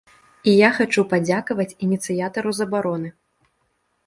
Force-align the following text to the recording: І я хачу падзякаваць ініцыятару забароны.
І 0.51 0.53
я 0.59 0.69
хачу 0.77 1.03
падзякаваць 1.11 1.67
ініцыятару 1.89 2.55
забароны. 2.63 3.13